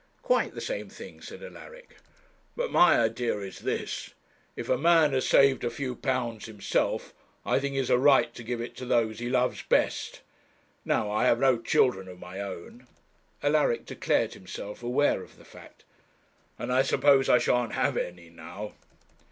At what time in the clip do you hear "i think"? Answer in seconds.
7.45-7.73